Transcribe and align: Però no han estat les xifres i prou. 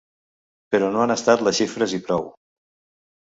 Però 0.75 0.87
no 0.95 1.03
han 1.03 1.13
estat 1.15 1.43
les 1.49 1.59
xifres 1.59 1.95
i 1.99 2.01
prou. 2.09 2.27